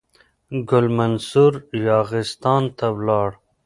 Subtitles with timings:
[0.69, 1.53] ګل منصور
[1.87, 3.29] یاغستان ته ولاړ.